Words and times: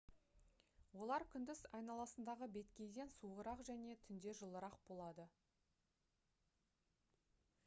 олар 1.03 1.25
күндіз 1.35 1.61
айналасындағы 1.79 2.47
беткейден 2.57 3.13
суығырақ 3.19 3.63
және 3.69 4.01
түнде 4.09 4.35
жылырақ 4.41 4.81
болады 4.89 5.29